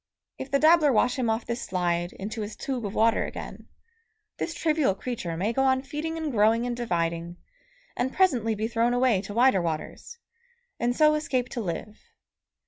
If 0.39 0.49
the 0.49 0.57
dabbler 0.57 0.91
wash 0.91 1.19
him 1.19 1.29
off 1.29 1.45
this 1.45 1.61
slide 1.61 2.11
into 2.13 2.41
his 2.41 2.55
tube 2.55 2.87
of 2.87 2.95
water 2.95 3.23
again, 3.25 3.67
this 4.37 4.55
trivial 4.55 4.95
creature 4.95 5.37
may 5.37 5.53
go 5.53 5.61
on 5.63 5.83
feeding 5.83 6.17
and 6.17 6.31
growing 6.31 6.65
and 6.65 6.75
dividing, 6.75 7.37
and 7.95 8.11
presently 8.11 8.55
be 8.55 8.67
thrown 8.67 8.95
away 8.95 9.21
to 9.21 9.33
wider 9.35 9.61
waters, 9.61 10.17
and 10.79 10.95
so 10.95 11.13
escape 11.13 11.49
to 11.49 11.61
live 11.61 11.99